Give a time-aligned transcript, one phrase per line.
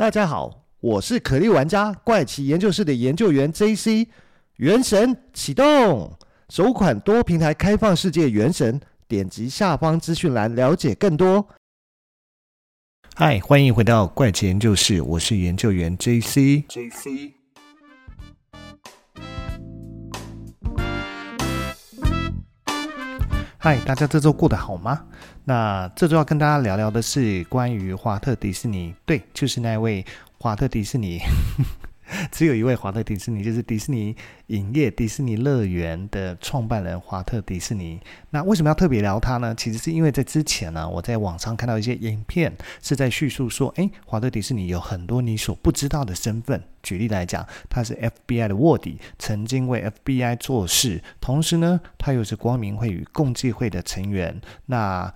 [0.00, 4.08] 大家好，我是可莉玩家怪奇研究室的研究员 JC。
[4.56, 6.16] 原神启动，
[6.48, 11.46] 首款多平台开放世界原神，点击下方资讯栏了解更多。
[13.14, 16.64] 嗨，欢迎回到怪奇研究室，我是研究员 JC。
[16.66, 17.32] JC。
[23.58, 25.04] 嗨，大家这周过得好吗？
[25.50, 30.06] 那这周要跟大家聊聊的是关于华特迪士尼，对，就是那位
[30.38, 31.18] 华特迪士尼。
[32.30, 34.14] 只有一位华特迪士尼，就是迪士尼
[34.46, 37.98] 影业、迪士尼乐园的创办人华特迪士尼。
[38.30, 39.52] 那为什么要特别聊他呢？
[39.56, 46.62] 其实是因为在之前呢，我在网上看到一些影片，是在叙述说，诶，华特迪士尼有很多你所不知道的身份。
[46.80, 54.40] 举例来讲，他是 FBI 的卧底，曾经为 FBI 做事，同时呢，他又是光明会与共济会的成员。
[54.66, 55.12] 那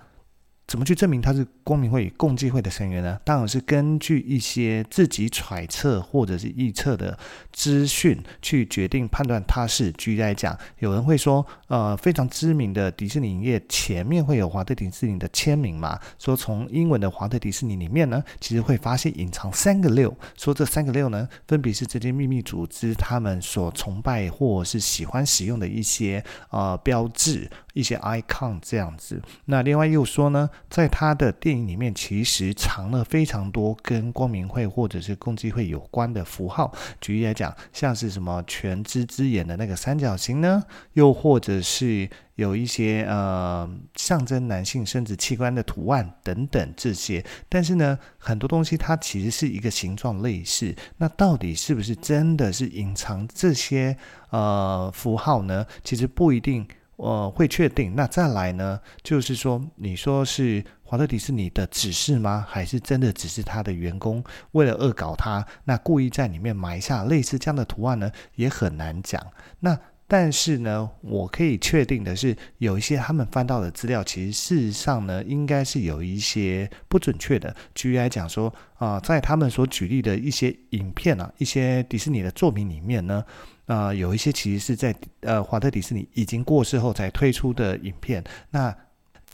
[0.67, 3.19] 怎么去证明他是光明会与共济会的成员呢？
[3.23, 7.17] 当然是根据一些自己揣测或者是预测的
[7.53, 9.91] 资讯去决定判断他是。
[9.93, 15.99] 举例来讲，有人会说，呃，非常知名的迪士尼影业前面会有华特迪士尼的签名嘛？
[16.17, 27.49] 说从英文的华特迪士尼里面呢，其实会发现隐藏三个六，说这三个六呢，分别是这些秘密组织他们所崇拜或是喜欢使用的一些呃标志。
[27.75, 36.73] 一些 icon 这样子，那另外又说呢，在他的电影里面其实藏了非常多跟光明会或者是共济会有关的符号。
[37.01, 47.25] 举例来讲，像是什么全知之眼的那个三角形呢，又或者是有一些呃象征男性生殖器官的图案等等这些。
[47.49, 53.97] 但是呢，很多东西它其实是一个形状类似，那到底是不是真的是隐藏这些
[54.29, 55.65] 呃符号呢？
[55.83, 56.65] 其实不一定。
[56.97, 57.93] 呃，会确定。
[57.95, 58.79] 那再来呢？
[59.03, 62.45] 就是说，你说是华特迪士尼的指示吗？
[62.47, 68.09] 还是真的只是他的员工为了恶搞他，那故意在里面埋下类似这样的图案呢？
[68.35, 69.21] 也很难讲。
[69.59, 77.53] 那但是呢，我可以确定的是，有一些他们翻到的资料，其实事实上呢，应该是有一些不准确的。
[77.73, 83.25] 举例来讲说，啊、在他们所举例的一些影片啊，一些迪士尼的作品里面呢。
[83.65, 88.75] 啊、有一些其实是在呃华特迪士尼已经过世后才推出的影片，那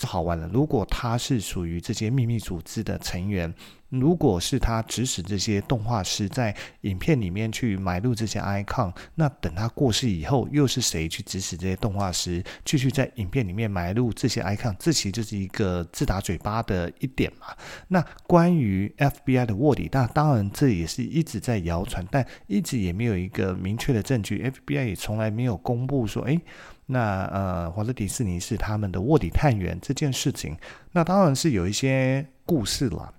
[0.06, 0.50] 好玩了。
[0.52, 3.54] 如果他是属于这些秘密组织的成员。
[3.92, 14.74] 如果是他指使这些动画师在影片里面去埋入这些 icon，那等他过世以后，又是谁去指使这些动画师继续在影片里面埋入这些 icon？
[14.80, 17.48] 这其实就是一个自打嘴巴的一点嘛。
[17.90, 24.42] 那关于 FBI 的卧底，那当然这也是一直在谣传，但一直也没有一个明确的证据。
[24.42, 26.40] FBI 也从来没有公布说，诶，
[26.86, 30.58] 那呃，华特迪士尼是他们的卧底探员这件事情。
[30.92, 33.14] 那当然是有一些故事了。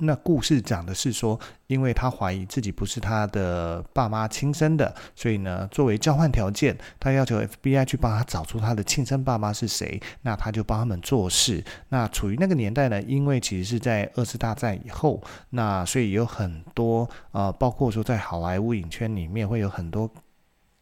[0.00, 10.00] 那故事讲的是说，因为他怀疑自己不是他的爸妈亲生的，所以呢，作为交换条件，他要求 FBI 去帮他找出他的亲生爸妈是谁。
[10.22, 11.62] 那他就帮他们做事。
[11.90, 20.10] 那处于那个年代呢，因为其实是在二次大战以后，那所以有很多呃，包括说在好莱坞影圈里面会有很多。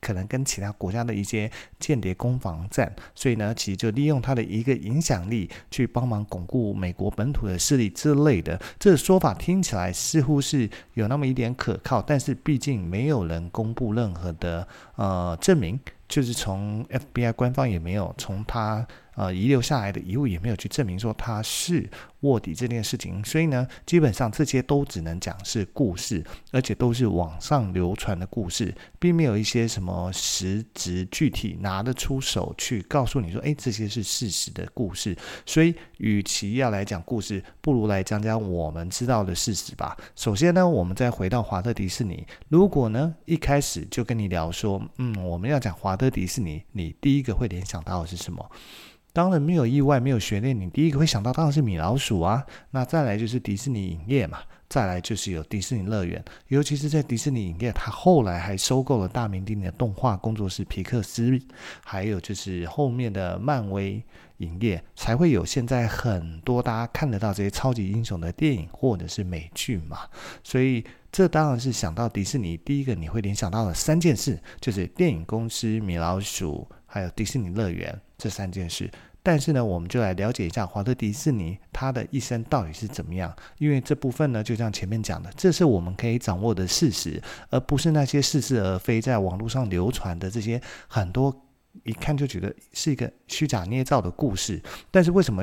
[0.00, 8.60] 可能跟其他国家的一些间谍攻防战，所以呢，其实就利用他的一个影响力去帮忙巩固美国本土的势力之类的。
[8.78, 14.66] 这说法听起来似乎是有那么一点可靠，但是毕竟没有人公布任何的
[14.96, 15.78] 呃证明，
[16.08, 18.86] 就是从 FBI 官方也没有从他。
[19.16, 21.86] 呃，遗留下来的遗物也没有去证明说他是
[22.20, 35.16] 卧底这件事情，所以呢，基本上这些都只能讲是故事，而且都是网上流传的故事，并没有一些什么实质具体拿得出手去告诉你说，哎，这些是事实的故事。
[35.46, 39.96] 所以，与其要来讲故事，不如来讲讲我们知道的事实吧。
[40.14, 48.50] 首先呢，我们再回到华特迪士尼，如果呢一开始就跟你聊说，嗯，我们要讲华特迪士尼，你第一个会联想到的是什么？
[49.12, 52.44] 当然没有意外，没有悬念，你第一个会想到当然是米老鼠啊。
[52.70, 54.38] 那再来就是迪士尼影业嘛，
[54.68, 61.40] 再来就是有迪士尼乐园，尤其是在迪士尼影业，它后来还收购了大名鼎鼎的动画工作室皮克斯，
[61.84, 64.02] 还有就是后面的漫威
[64.38, 69.98] 影业，才会有现在很多大家看得到这些超级英雄的电影或者是美剧嘛。
[70.44, 78.00] 所以这当然是想到迪士尼，第一个你会联想到的三件事，就是电影公司、米老鼠，还有迪士尼乐园。
[78.20, 78.88] 这三件事，
[79.22, 83.34] 但是呢，我们就来了解一下华特迪士尼他的一生到底是怎么样。
[83.58, 91.34] 因为这部分呢，就像前面讲的，这是我们可以掌握的事实，而不是那些似是而非在网络上流传的这些很多
[91.84, 94.62] 一看就觉得是一个虚假捏造的故事。
[94.90, 95.42] 但是为什么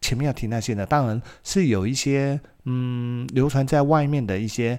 [0.00, 4.78] 前面要提那些呢，当然是有一些嗯流传在外面的一些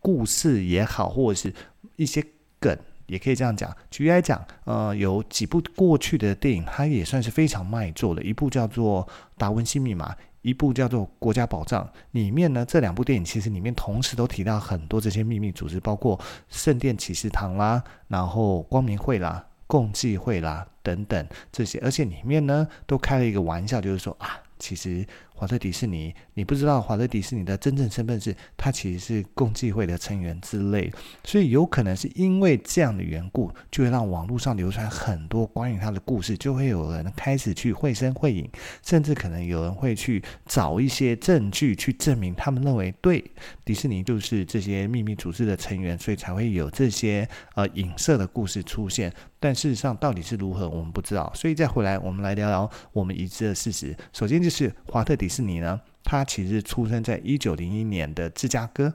[0.00, 1.52] 故事也好，或者是
[1.96, 2.24] 一些
[2.60, 2.76] 梗，
[3.08, 3.76] 也可以这样讲。
[3.90, 9.04] 举例来讲，呃，有几部过去的电影，它也算是非常卖座的，一部叫做
[9.36, 10.12] 《达文西密码》。
[10.42, 16.18] 一部叫做《国家宝藏》，里面呢，这两部电影其实里面同时都提到很多这些秘密组织，包括
[16.48, 25.04] 圣殿骑士团啦，然后光明会啦、共济会啦等等这些，而且里面呢都开了一个玩笑，就是说啊，其实。
[25.38, 30.92] 华特迪士尼，你不知道华特迪士尼的真正身份是，他其实是共济会的成员之类，
[31.22, 38.50] 所以有可能是因为这样的缘故，就会让网络上流传很多关于他的故事，就会有人开始去绘声绘影，
[38.82, 43.24] 甚至可能有人会去找一些证据去证明他们认为对
[43.64, 49.14] 迪士尼就是这些秘密组织的成员，所以才会有这些呃影射的故事出现。
[49.40, 51.32] 但事实上到底是如何，我们不知道。
[51.32, 53.96] 所以再回来，我们来聊聊我们已知的事实。
[54.12, 55.27] 首先就是华特迪。
[55.28, 58.94] 迪士尼呢，他其实出生在一九零一年的芝加哥，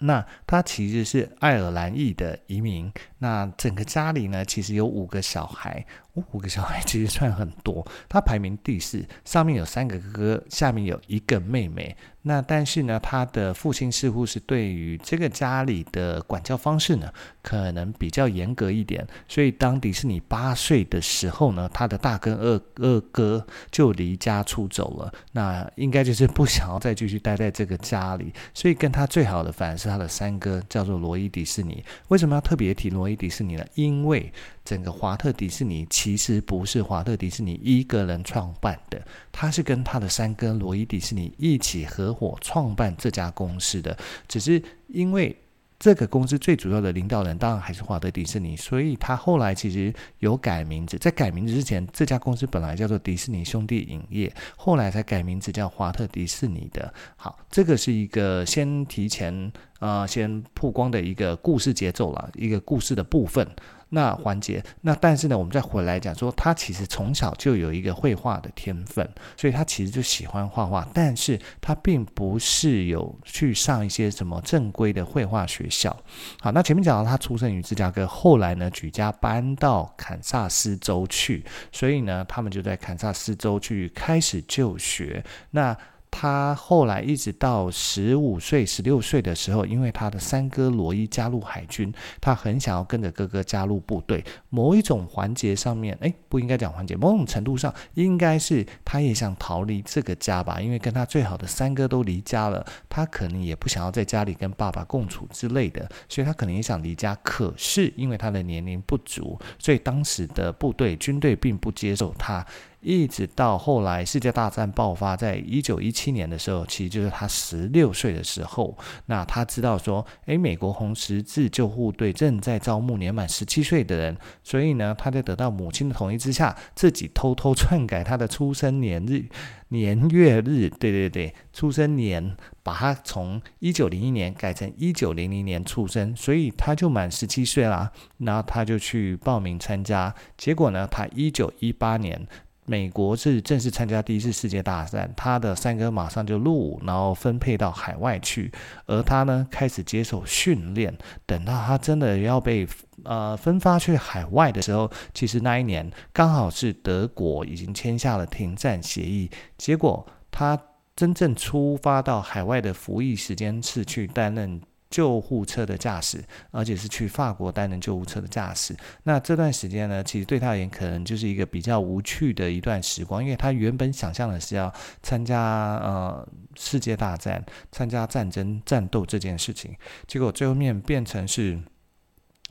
[0.00, 2.90] 那他其实是爱尔兰裔的移民。
[3.18, 5.84] 那整个家里呢，其实有五个小孩，
[6.32, 7.86] 五个小孩 其实算很多。
[8.08, 11.96] 他排名第四，上面有三个哥哥，下面有一个妹妹。
[12.22, 17.08] 那但是呢，他的父亲似乎是对于这个家里的管教方式呢，
[17.40, 19.06] 可能比较严格一点。
[19.28, 25.12] 所以当迪士尼八岁的时候呢，他的大哥二二哥就离家出走了。
[25.30, 31.82] 那应该就是不想要再继续待在这个家里，所以跟他最好的反而是他的三哥，叫做罗伊迪士尼。
[32.08, 33.64] 为什么要特别提罗罗伊迪士尼呢？
[33.74, 34.32] 因为
[34.64, 39.00] 整个华特迪士尼其实不是华特迪士尼一个人创办的，
[39.30, 43.96] 他是跟他的三哥罗伊迪士尼一起合伙创办这家公司的。
[44.26, 45.36] 只是因为
[45.78, 50.96] 这个公司最主要的领导人当然还是华特迪士尼，所以他后来其实有改名字。
[50.96, 56.92] 在改名字之前，这家公司本来叫做迪士尼兄弟影业，后来才改名字叫华特迪士尼的。
[57.16, 59.32] 好，这个是一个先提前
[59.78, 63.46] 啊、呃，先曝光的一个故事节奏了，一个故事的部分。
[63.88, 75.96] 那环节，那但是呢，我们再回来讲说，他其实从小就有一个绘画的天分，所以他其实就喜欢画画，但是他并不是有去上一些什么正规的绘画学校。
[76.40, 85.24] 好，那前面讲到他出生于芝加哥，后来呢举家搬到堪萨斯州去，所以呢，他们就在堪萨斯州去开始就学。
[85.50, 85.76] 那
[86.18, 91.92] 他后来一直到十五岁、十六岁的时候，因为他的三哥罗伊加入海军，
[92.22, 94.24] 他很想要跟着哥哥加入部队。
[94.48, 107.14] 某一种环节上面，诶，不应该讲环节，某种程度上，应该是他也想逃离这个家吧，因为跟他最好的三哥都离家了，他可能也不想要在家里跟爸爸共处之类的，所以他可能也想离家。
[107.22, 112.46] 可是因为他的年龄不足，所以当时的部队军队并不接受他。
[112.80, 118.76] 一直到后来世界大战爆发，在一九一七年的时候，其实就是他十六岁的时候。
[119.06, 129.24] 那他知道说，诶，美国红十字救护队正在招募年满十七岁的人，所以呢，他在得到母亲的同意之下，自己偷偷篡改他的出生年日、
[129.68, 137.90] 年月日，对对对，出生年，把他从一九零一年改成一九零零年出生，所以他就满十七岁啦。
[138.18, 142.26] 然后他就去报名参加，结果呢，他一九一八年。
[142.66, 148.50] 美国是正式参加第一次世界大战，他的三哥马上就入伍，然后分配到海外去，
[148.86, 150.92] 而他呢，开始接受训练。
[151.24, 152.66] 等到他真的要被
[153.04, 160.60] 呃分发去海外的时候，其实那一年刚好是德国已经签下了停战协议，结果他
[160.96, 164.60] 真正出发到海外的服役时间是去担任。
[164.88, 168.76] 救护车的驾驶，而且是去法国担任救护车的驾驶。
[169.02, 175.40] 那这段时间呢，其实对他而言，可能就是一个比较无趣的一段时光，因为他原本想象的是要参加
[175.76, 179.74] 呃世界大战、参加战争战斗这件事情，
[180.06, 181.58] 结果最后面变成是。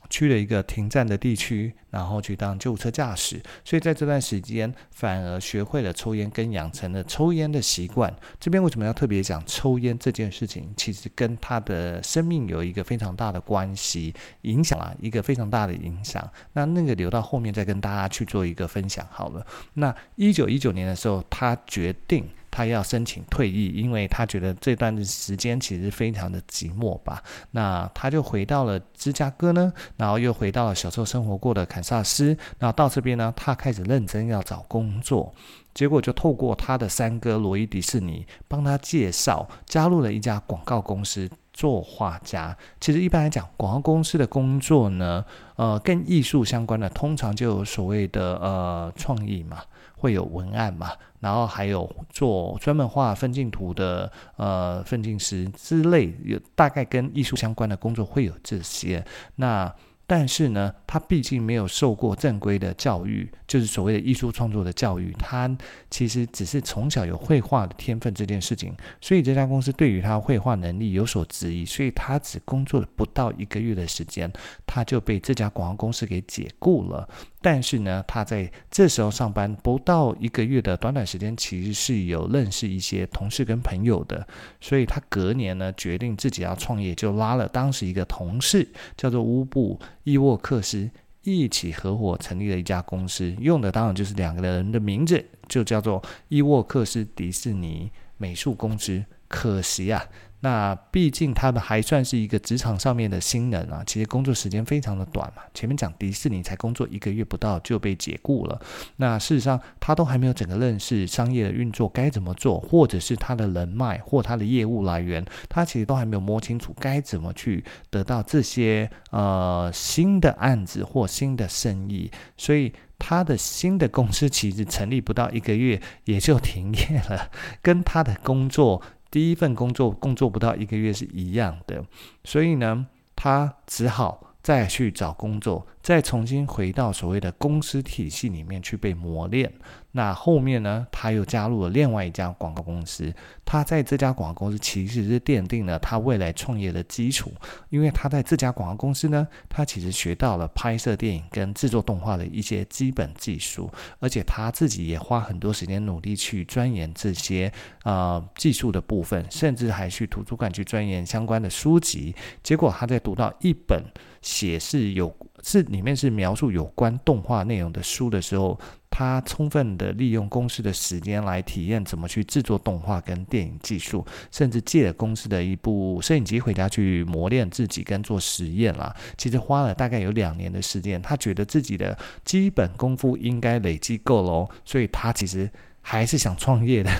[0.08, 8.14] 去了一个停战的地区，然后去当救护车驾驶，所以在这段时间反而学会了抽烟，跟养成了抽烟的习惯。
[8.38, 10.68] 这边为什么要特别讲抽烟这件事情？
[10.76, 16.28] 其实跟他的生命有一个非常大的关系，影响啊，一个非常大的影响。
[16.52, 19.46] 那那个留到后面再跟大家去做一个分享好了。
[19.74, 22.28] 那一九一九年的时候，他决定。
[22.56, 27.22] 他要申请退役，因为他觉得这段时间其实非常的寂寞吧。
[27.50, 32.28] 那他就回到了芝加哥呢，然后又回到了小时候生活过的堪萨斯。
[32.58, 35.34] 然后到这边呢，他开始认真要找工作，
[35.74, 41.28] 结果就透过他的三哥罗伊迪士尼帮他介绍，加入了一家广告公司。
[41.56, 42.54] 做画家。
[42.82, 49.62] 其实一般来讲，广告公司的工作呢，呃，跟艺术相关的，通常就有所谓的呃创意嘛，
[49.96, 59.04] 会有文案嘛，然后还有做专门画分镜图的呃分镜师之类，有大概跟艺术相关的工作会有这些。
[59.36, 59.74] 那
[60.06, 65.12] 但是呢，他毕竟没有受过正规的教育，就是所谓的艺术创作的教育。
[65.18, 65.50] 他
[65.90, 74.32] 其实只是从小有绘画的天分这件事情，所以这家公司对于他绘画能力有所质疑，所以他只工作了不到一个月的时间，
[74.64, 77.08] 他就被这家广告公司给解雇了。
[77.42, 84.26] 但是呢，他在这时候上班不到一个月的短短时间，其实是有认识一些同事跟朋友的，
[84.60, 90.88] 所以他隔年呢决定自己要创业，就拉了当时一个同事叫做乌布伊沃克斯
[91.24, 99.04] 一起合伙成立了一家公司，用的当然就是两个人的名字，就叫做伊沃克斯迪士尼美术公司。
[99.26, 100.00] 可惜啊。
[100.46, 105.42] 那毕竟他们还算是一个职场上面的新人啊，其实工作时间非常的短嘛。
[105.52, 108.60] 前面讲迪士尼才工作一个月不到就被解雇了，
[108.98, 128.80] 那事实上他都还没有整个认识商业的运作该怎么做，或者是他的人脉或他的业务来源，他其实都还没有摸清楚该怎么去得到这些呃新的案子或新的生意，所以他的新的公司其实成立不到一个月也就停业了，跟他的工作。
[129.16, 131.82] 第一份工作工作不到一个月是一样的，
[132.22, 139.50] 所以呢，他只好再去找工作，再重新回到所谓的公司体系里面去被磨练。
[139.96, 143.10] 那后面呢，他又加入了另外一家广告公司。
[143.46, 147.32] 他在这家广告公司其实是奠定了他未来创业的基础，
[147.70, 157.50] 因为他在这家广告公司呢，他其实学到了拍摄电影跟制作动画的一些基本技术，而且他自己也花很多时间努力去钻研这些
[157.84, 162.14] 呃技术的部分，甚至还去图书馆去钻研相关的书籍。
[162.42, 163.82] 结果他在读到一本
[164.26, 165.14] 写是有
[165.44, 168.58] 是里面是描述有关动画内容的书的时候。
[168.88, 178.96] 他充分的利用公司的时间来体验怎么去制作动画跟电影技术，甚至借了公司的一部摄影机回家去磨练自己跟做实验啦。
[179.18, 185.50] 其实花了大概有两年的时间，他觉得自己的基本功夫应该累积够了，所以他其实
[185.82, 186.90] 还是想创业的。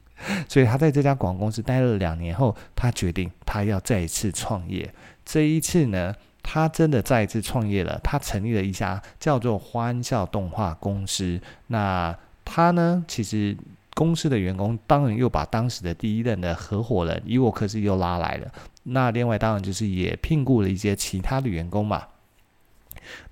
[0.46, 4.92] 所以他在这家广告公司待了两年后，他决定他要再一次创业。
[5.24, 6.14] 这一次呢，
[6.48, 11.40] 他真的再一次创业了，他成立了一家叫做欢笑动画公司。
[11.66, 13.56] 那他呢，其实
[13.94, 18.52] 公司的员工当然又把当时的第一任的合伙人伊沃克斯又拉来了。
[18.84, 22.04] 那另外当然就是也聘雇了一些其他的员工嘛。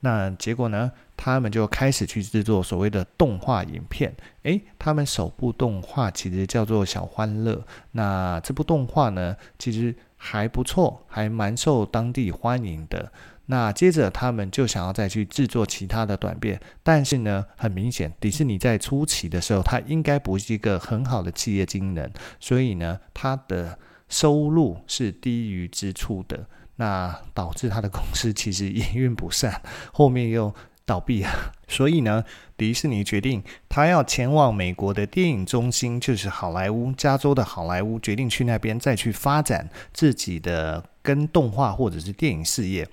[0.00, 4.12] 那结果呢，他们就开始去制作所谓的动画影片。
[4.42, 7.54] 诶，他们首部动画其实叫做《小欢乐》。
[7.92, 9.94] 那这部动画呢，其实。
[10.26, 13.12] 还不错，还蛮受当地欢迎的。
[13.44, 23.78] 那接着他们就想要再去制作其他的短片，但是呢，很明显，迪士尼在初期的时候，它应该不是一个很好的企业经营人，所以呢，它的
[24.08, 29.60] 收入是低于支出的，那导致它的公司其实营运不善，
[29.92, 30.54] 后面又。
[30.86, 31.52] 倒闭啊！
[31.66, 32.24] 所以呢，
[32.56, 42.86] 迪士尼决定他要前往美国的电影中心，就是好莱坞，加州的好莱坞，决定去那边再去发展自己的跟动画或者是电影事业。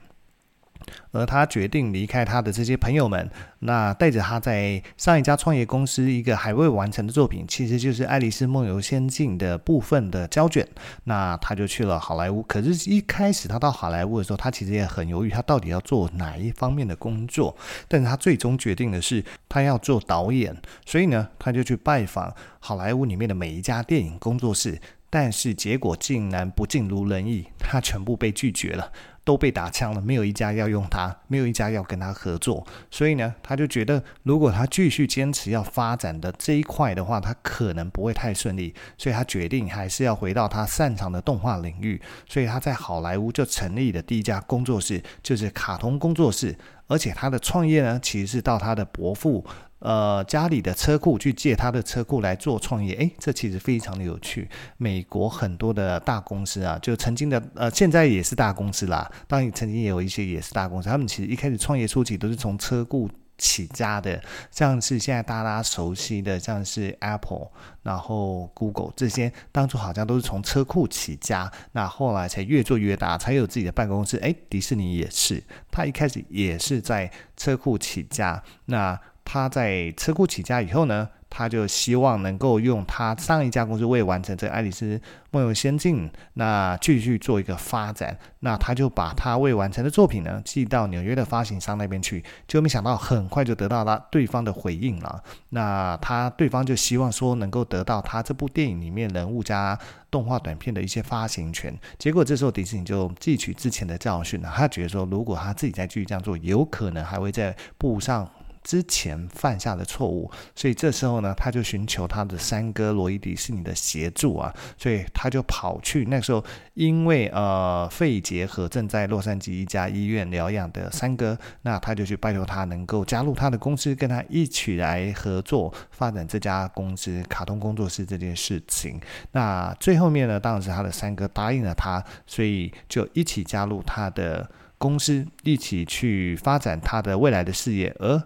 [1.12, 3.30] 而他决定离开他的这些朋友们，
[3.60, 10.68] 那带着他在上一家创业公司一个还未完成的作品，其实就是《爱丽丝梦游仙境》的部分的胶卷。
[11.04, 12.42] 那他就去了好莱坞。
[12.44, 17.56] 可是，一开始他到好莱坞的时候，他其实也很犹豫，他到底要做哪一方面的工作。
[17.88, 20.56] 但是他最终决定的是，他要做导演。
[20.86, 24.80] 所以呢，他就去拜访好莱坞里面的每一家电影工作室，
[25.12, 28.92] 但是结果竟然不尽如人意，他全部被拒绝了。
[29.24, 49.46] 都被打枪了，没有一家要用他，没有一家要跟他合作，所以呢，他就觉得如果他继续坚持要发展的这一块的话，他可能不会太顺利，所以他决定还是要回到他擅长的动画领域，所以他在好莱坞就成立了第一家工作室，就是卡通工作室，而且他的创业呢，其实是到他的伯父。
[49.82, 54.48] 呃，家里的车库去借他的车库来做创业，诶，这其实非常的有趣。
[54.78, 59.12] 美国很多的大公司啊，就曾经的呃，现在也是大公司啦。
[59.28, 63.10] 当然，曾经也有一些也是大公司，他们其实一开始创业初期都是从车库
[63.40, 64.22] 起家的，
[64.52, 67.48] 像是现在大家熟悉的，像是 Apple，
[67.82, 74.18] 然后 Google 这些，当初好像都是从车库起家，那后来才越做越大，才有自己的办公室。
[74.18, 79.00] 诶，迪士尼也是，他一开始也是在车库起家，那。
[79.24, 85.00] 他在车库起家以后呢，他就希望能够用他上一家公司未完成这《爱丽丝
[85.30, 88.18] 梦游仙境》，那继续做一个发展。
[88.40, 95.24] 那他就把他未完成的作品呢寄到纽约的发行商那边去，就没想到很快就得到了对方的回应了。
[95.50, 99.78] 那他对方就希望说能够得到他这部电影里面人物加
[100.10, 101.74] 动画短片的一些发行权。
[101.98, 108.30] 结果这时候迪士尼就汲取之前的教训了，他觉得说如果他自己再继续这样做，有可能还会在步上。
[108.64, 116.44] 之前犯下的错误，所以这时候呢，他就寻求他的三哥罗伊迪士尼的协助啊，所以他就跑去那时候，
[116.76, 129.00] 因为呃肺结核正在洛杉矶一家医院疗养的三哥，那他就去拜托他能够加入他的公司，跟他一起来合作发展这家公司卡通工作室这件事情。
[129.32, 138.22] 那最后面呢，当然是他的三哥答应了他，所以就一起加入他的公司，一起去发展他的未来的事业，而。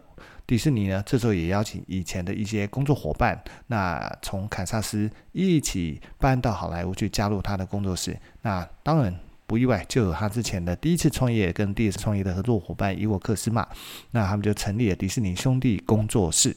[0.48, 8.16] 迪士尼呢，这时候也邀请以前的一些工作伙伴，那从堪萨斯一起搬到好莱坞去加入他的工作室。
[8.44, 9.14] 那当然
[9.48, 13.68] 不意外，就有他之前的第一次创业跟第二次创业的合作伙伴伊沃克斯嘛。
[14.12, 16.56] 那他们就成立了迪士尼兄弟工作室。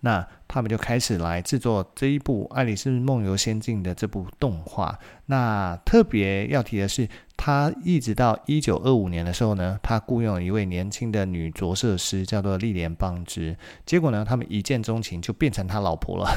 [0.00, 4.96] 那他们就开始来制作这一部《爱丽丝梦游仙境》的这部动画。
[5.26, 7.08] 那特别要提的是，
[7.48, 13.56] 他一直到一九二五年的时候呢，他雇佣了一位年轻的女着色师，叫做莉莲邦之。
[13.86, 16.28] 结果呢，他们一见钟情，就变成他老婆了。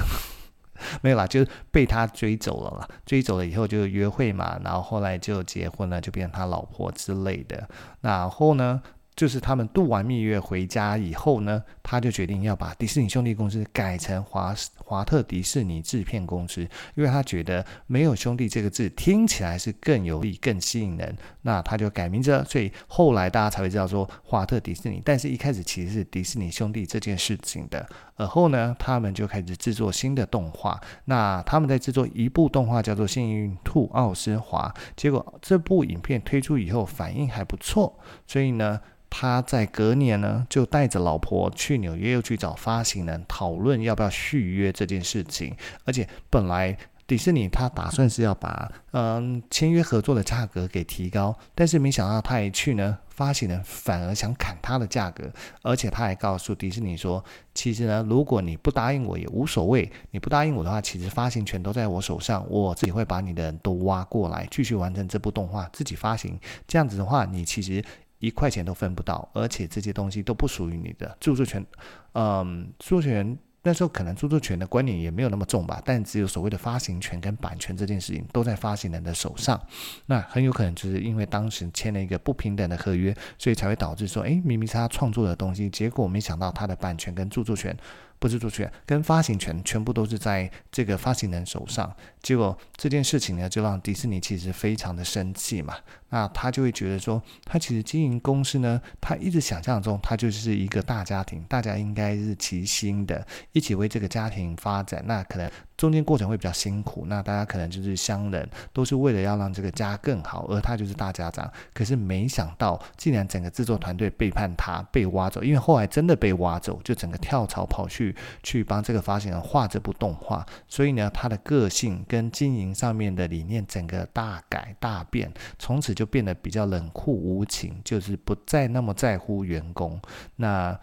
[1.04, 2.88] 没有啦，就被他追走了啦。
[3.06, 7.68] 追走了以后就约会嘛，然后后来就结婚了，就变成他老婆之类的。
[8.00, 8.82] 然后呢，
[9.14, 16.62] 就是他们度完蜜月回家以后呢，他就决定要把迪士尼兄弟公司改成华华特迪士尼制片公司，
[16.96, 22.46] 因为他觉得没有兄弟这个字听起来是更有力、更吸引人，那他就改名字了。
[22.46, 27.86] 所以后来大家才会知道说华特迪士尼，但是一开始其实是迪士尼兄弟这件事情的。
[28.16, 30.80] 而后呢，他们就开始制作新的动画。
[31.04, 38.80] 那他们在制作一部动画叫做《幸运兔奥斯华》，结果这部影片推出以后反应还不错，所以呢。
[39.14, 45.56] 他在隔年呢，就带着老婆去纽约，又去找发行人讨论要不要续约这件事情。
[45.86, 46.76] 而且本来
[47.06, 55.30] 迪士尼他打算是要把嗯签约合作的价格给提高，但是没想到他一去呢，发行人反而想砍他的价格，
[55.62, 57.22] 而且他还告诉迪士尼说，
[57.54, 66.40] 其实呢，如果你不答应我也无所谓，你不答应我的话，其实发行权都在我手上，我自己会把你的人都挖过来，继续完成这部动画，自己发行。
[66.66, 67.84] 这样子的话，你其实。
[68.22, 71.66] 一块钱都分不到，而且这些东西都不属于你的著作权。
[72.14, 79.62] 嗯，著作权那时候可能著作权的观念也没有那么重吧，但只有所谓的发行权跟版权这件事情都在发行人的手上。
[80.06, 87.76] 那很有可能就是因为当时签了一个不平等的合约，所以才会导致说，诶，明明是他创作的东西，结果没想到他的版权跟著作权。
[88.22, 95.76] 不是著作权跟发行权全部都是在这个发行人手上，结果这件事情呢，就让迪士尼其实非常的生气嘛。
[96.10, 105.04] 那他就会觉得说，他其实经营公司呢，他一直想象中他就是一个大家庭，大家应该是齐心的，一起为这个家庭发展。
[105.08, 105.50] 那可能
[105.82, 111.52] 中间过程会比较辛苦，那大家可能就是相人，都是为了要让这个家更好，而他就是大家长。
[111.74, 118.16] 可是没想到，竟然整个制作团队背叛他，被挖走，因为后来真的被挖走，就整个跳槽跑去。
[118.44, 129.98] 去帮这个发行人画这部动画，所以呢，他的个性跟经营上面的理念整个大改大变，从此就变得比较冷酷无情，就是不再那么在乎员工。
[130.36, 130.78] 那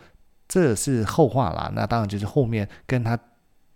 [0.49, 3.19] 这是后话啦，那当然就是后面跟他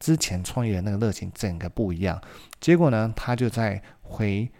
[0.02, 2.20] 之前创业的那个热情整个不一样。
[2.60, 4.50] 结果呢，他就在回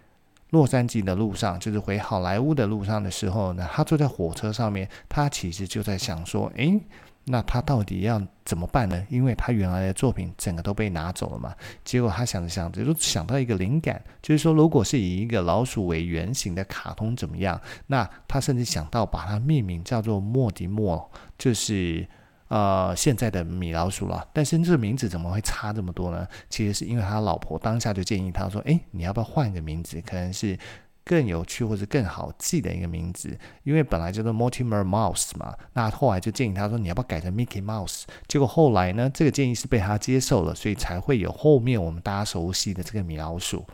[0.51, 6.79] 洛杉矶的路上，就是回好莱坞的路上的时候呢，他坐在火车上面，他其实就在想说，诶。
[7.25, 9.01] 那他到底要怎么办呢？
[9.09, 11.55] 因为他原来的作品整个都被拿走了嘛。
[11.85, 17.57] 结果他想着想着，就想到一个灵感，就是说，如果是以一个老鼠为原型的卡通怎么样？
[17.87, 22.05] 那他甚至想到把它命名叫做莫迪莫，就是
[22.47, 24.27] 呃现在的米老鼠了。
[24.33, 26.27] 但是这个名字怎么会差这么多呢？
[26.49, 30.01] 其实是因为他老婆当下就建议他说：“诶，你要不要换一个名字？
[30.05, 30.57] 可能是。”
[31.05, 38.03] 更有趣或者更好记的一个名字，因为本来叫做 Mortimer Mouse 嘛，那后来就建议他说，你要不要改成 Mickey Mouse？
[38.25, 43.65] 结果后来呢，这个建议是被他接受了，所以才会有后面我们大家熟悉的这个米老鼠。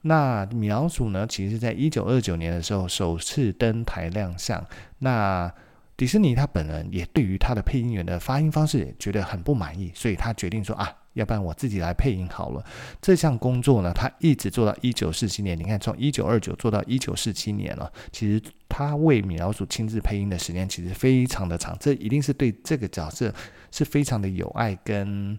[0.00, 4.66] 那米老鼠呢，其实在一九二九年的时候首次登台亮相。
[5.00, 5.52] 那
[5.96, 12.64] 迪士尼他本人也对于他的配音员的发音方式觉得很不满意，所以他决定说啊，要不然我自己来配音好了。
[13.00, 15.56] 这项工作呢，他一直做到一九四七年。
[15.56, 21.76] 你看，从一九二九做到一九四七年了，其实他为米老鼠亲自配音的时间其实非常的长。
[21.78, 23.32] 这一定是对这个角色
[23.70, 25.38] 是非常的有爱跟。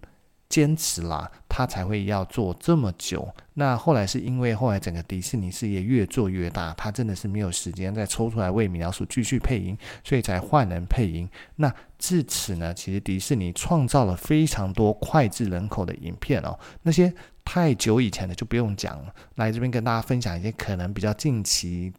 [0.55, 3.27] 坚持啦，他才会要做这么久。
[3.55, 11.29] 那后来是因为后来整个迪士尼事业越做越大，他真的是没有时间再抽出来为米老鼠继续配音，所以才换人配音。
[11.57, 16.57] 那至此呢，其实迪士尼创造了非常多脍炙人口的影片哦。
[16.83, 17.13] 那些
[17.43, 21.91] 太久以前的就不用讲了，来这边跟大家分享一些可能比较近期。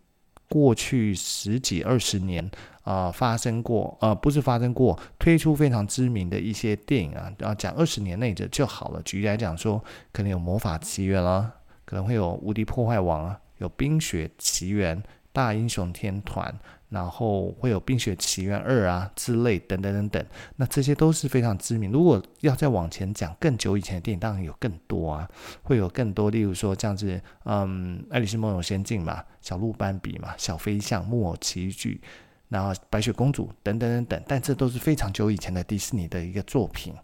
[0.48, 2.50] 过去十几二十年
[2.82, 9.02] 啊、发生过呃，不是发生过，推出非常知名的一些电影啊，啊，讲二十年内的就好了。
[9.02, 9.82] 举例来讲说，
[10.12, 11.52] 可能有《魔法奇缘》啦，
[11.85, 14.96] 可能会有《无敌破坏王》啊，有《冰雪奇缘》、
[15.32, 16.48] 《大英雄天团》。
[16.96, 21.92] 然后会有《冰雪奇缘二》啊之类等等等等，那这些都是非常知名。
[21.92, 25.28] 如果要再往前讲更久以前的电影，当然有更多啊，
[25.62, 31.90] 会有更多，例如说这样子，嗯，《爱丽丝梦游仙境》嘛，《小鹿斑比》嘛，《小飞象》、《木偶奇遇记》，
[32.48, 36.94] 然后《白雪公主》等等等等，但这都是非常久以前的迪士尼的一个作品。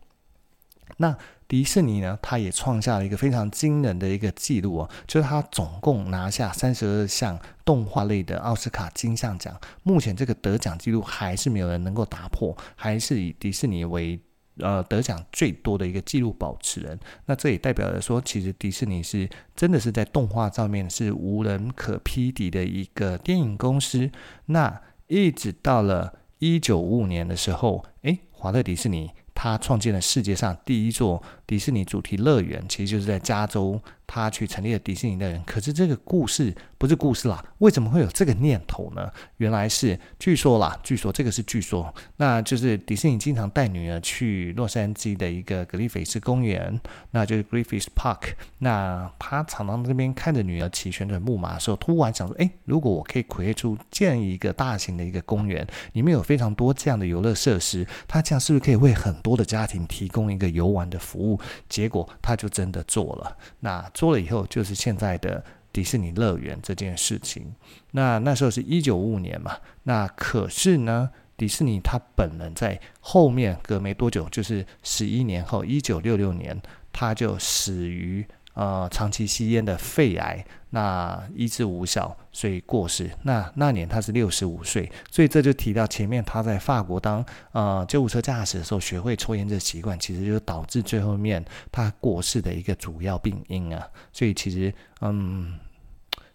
[0.98, 1.16] 那
[1.48, 14.18] 迪士尼呢，它也创下了一个非常惊人的一个记录哦，就是它总共拿下三十二项动画类的奥斯卡金像奖，目前这个得奖记录还是没有人能够打破，还是以迪士尼为
[14.58, 16.98] 呃得奖最多的一个记录保持人。
[17.26, 24.10] 那这也代表着说，其实迪士尼是真的是在动画上面是无人可匹敌的一个电影公司。
[24.46, 29.10] 那一直到了一九五五年的时候，诶，华特迪士尼。
[29.34, 33.80] 他创建了世界上第一座迪士尼主题乐园，其实就是在加州。
[34.14, 39.10] 他去成立了迪士尼的人，可是这个故事不是故事啦，为什么会有这个念头呢？
[39.38, 46.78] 原来是据说啦，据说这个是据说，那就是迪士尼经常带女儿去洛杉矶的一个格里菲斯公园，
[47.12, 48.34] 那就是 Griffith Park。
[48.58, 61.40] 那他常常这边看着女儿骑旋转木马的时候，突然想说：哎，如果我可以 create 出建一个大型的一个公园，里面有非常多这样的游乐设施，他这样是不是可以为很多的家庭提供一个游玩的服务？
[61.66, 63.34] 结果他就真的做了。
[63.60, 63.82] 那。
[64.02, 67.54] 说了以后，就是现在的迪士尼乐园这件事情。
[67.92, 76.60] 那那时候是一九五五年嘛，那可是呢，迪士尼他本人在后面隔没多久，就是十一年后，一九六六年，
[76.92, 78.26] 他就死于。
[78.54, 83.10] 呃，长期吸烟的肺癌，那医治无效，所以过世。
[83.22, 93.88] 那那年他是六十五岁，所以这就提到前面他在法国当呃救护车驾驶的时候学会抽烟这习惯，其实就导致最后面他过世的一个主要病因啊。
[94.12, 95.58] 所以其实嗯，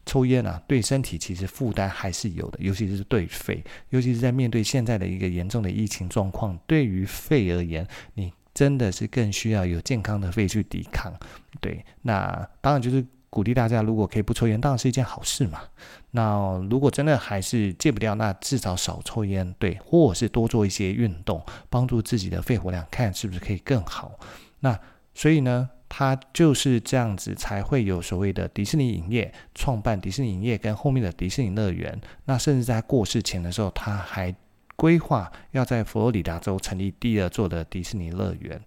[0.06, 8.34] 抽烟啊对身体其实负担还是有的，尤其是对肺，尤其是在面对现在的一个严重的疫情状况，对于肺而言，你。
[8.58, 11.14] 真的是更需要有健康的肺去抵抗，
[11.62, 15.62] 对，那当然就是鼓励大家，如果可以不抽烟，当然是一件好事嘛。
[16.10, 21.40] 那如果真的还是戒不掉，那至少少抽烟，对，或者是多做一些运动，
[21.70, 24.20] 帮助自己的肺活量，看是不是可以更好。
[24.62, 24.76] 那
[25.14, 32.02] 所以呢，他就是这样子才会有所谓的迪士尼影业创办迪士尼影业跟后面的迪士尼乐园。
[32.26, 34.34] 那甚至在过世前的时候，他还。
[34.78, 38.62] 规划要在佛罗里达州成立第二座的迪士尼乐园，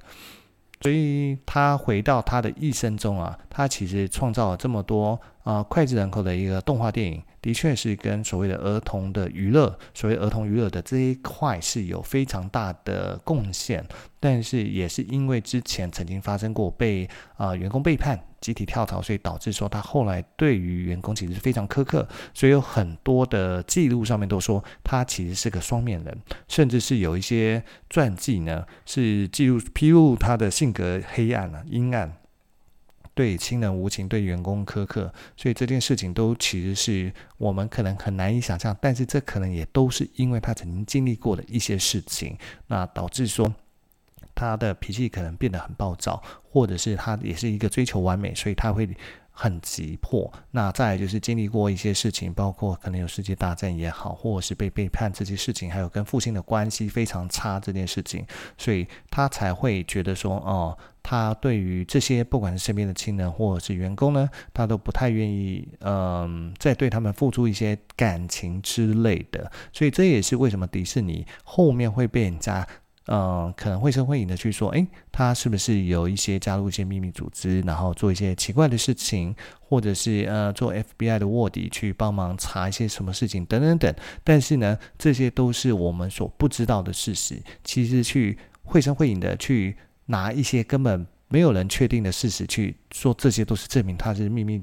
[0.83, 13.87] 所以他回到他的一生中啊，他其实创造了这么多啊脍炙人口的一个动画电影，的确是跟所谓的儿童的娱乐，所谓儿童娱乐的这一块是有非常大的贡献，
[14.19, 18.19] 但是也是因为之前曾经发生过被啊员工背叛。
[18.41, 32.13] 集体跳槽，所以导致说他后来对于员工其实是非常苛刻，所以有很多的记录上面都说他其实是个双面人，甚至是有一些传记呢是记录披露他的性格黑暗啊阴暗，
[33.15, 43.55] 对亲人无情，对员工苛刻，所以这件事情都其实是我们可能很难以想象，但是这可能也都是因为他曾经经历过的一些事情，那导致说。
[44.41, 48.89] 他的脾气可能变得很暴躁，或者是他也是一个追求完美，所以他会
[49.31, 50.33] 很急迫。
[50.51, 58.27] 那再就是经历过一些事情，包括可能有世界大战也好，或者是被背叛这些事情，还有跟父亲的关系非常差这件事情，
[58.57, 69.53] 所以他才会觉得说，哦，他对于这些不管是身边的亲人或者是员工呢，他都不太愿意，嗯，再对他们付出一些感情之类的。
[69.71, 72.67] 所以这也是为什么迪士尼后面会被人家。
[73.07, 83.95] 嗯，可能绘声绘影的去说，诶，他是不是有一些加入一些秘密组织，然后做一些奇怪的事情，或者是呃做 FBI 的卧底去帮忙查一些什么事情等等等。
[84.23, 87.43] 但是呢，这些都是我们所不知道的事实。
[87.65, 94.63] 其实去绘声绘影的去拿一些根本没有人确定的事实去说这些都是证明他是秘密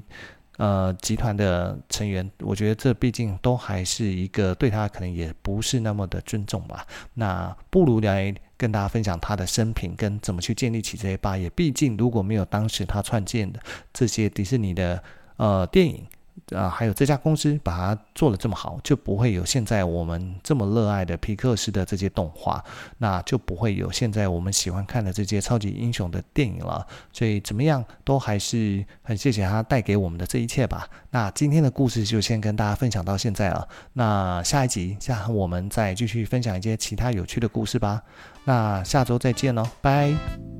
[0.58, 2.30] 呃集团的成员。
[2.40, 6.86] 我觉得这毕竟都还是一个对他可能也不是那么的尊重吧。
[7.14, 11.50] 那不如来跟大家分享他的生平跟怎么去建立起这些霸业。
[11.50, 13.58] 毕竟如果没有当时他创建的
[13.92, 15.02] 这些迪士尼的
[15.38, 16.06] 呃电影。
[16.54, 22.64] 啊，还有这家公司把它做得这么好，就不会有现在我们这么热爱的皮克斯的这些动画，
[22.98, 26.86] 那就不会有现在我们喜欢看的这些超级英雄的电影了。
[27.12, 30.88] 所以怎么样，都还是很谢谢他带给我们的这一切吧。
[31.10, 33.68] 那今天的故事就先跟大家分享到现在了。
[33.92, 38.02] 那下一集，下我们再继续分享一些其他有趣的故事吧。
[38.44, 40.57] 那下周再见喽，拜。